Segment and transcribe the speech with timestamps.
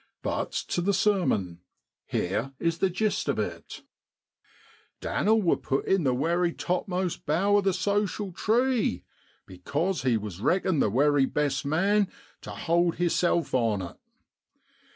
[0.23, 1.59] But to the' sermon.'
[2.07, 3.83] Here is the gist of it:
[4.39, 9.03] * Dan'l wor put in the wery topmost bough of the social tree,
[9.47, 12.07] becos he was reckoned the wery best man
[12.41, 13.97] tu hold hisself on it.